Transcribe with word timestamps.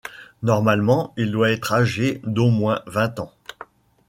Normalement 0.41 1.13
il 1.15 1.31
doit 1.31 1.51
être 1.51 1.73
âgé 1.73 2.21
d'au 2.23 2.49
moins 2.49 2.81
vingt 2.87 3.19
ans. 3.19 3.31